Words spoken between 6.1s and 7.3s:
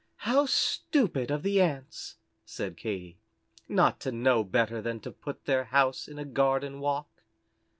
a garden walk."